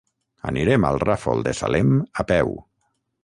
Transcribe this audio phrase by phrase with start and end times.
[0.51, 1.93] Anirem al Ràfol de Salem
[2.23, 2.51] a peu.